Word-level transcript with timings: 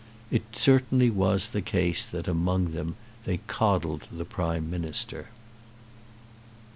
It 0.31 0.41
certainly 0.53 1.11
was 1.11 1.49
the 1.49 1.61
case 1.61 2.03
that 2.05 2.27
among 2.27 2.71
them 2.71 2.95
they 3.25 3.37
coddled 3.45 4.07
the 4.11 4.25
Prime 4.25 4.67
Minister. 4.67 5.27